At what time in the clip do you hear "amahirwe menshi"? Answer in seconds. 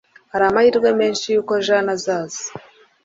0.49-1.25